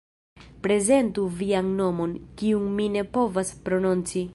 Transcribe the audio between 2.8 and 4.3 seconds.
mi ne povas prononci